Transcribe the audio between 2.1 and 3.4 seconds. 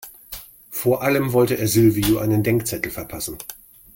einen Denkzettel verpassen.